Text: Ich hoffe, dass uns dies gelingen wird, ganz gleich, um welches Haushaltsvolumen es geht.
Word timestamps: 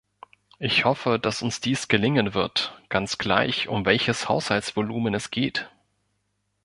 Ich 0.57 0.83
hoffe, 0.83 1.19
dass 1.19 1.43
uns 1.43 1.61
dies 1.61 1.87
gelingen 1.87 2.33
wird, 2.33 2.75
ganz 2.89 3.19
gleich, 3.19 3.67
um 3.67 3.85
welches 3.85 4.27
Haushaltsvolumen 4.27 5.13
es 5.13 5.29
geht. 5.29 5.69